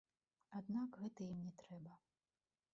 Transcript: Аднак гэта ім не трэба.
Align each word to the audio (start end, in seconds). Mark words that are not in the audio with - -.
Аднак 0.59 0.97
гэта 1.03 1.29
ім 1.35 1.39
не 1.45 1.53
трэба. 1.65 1.97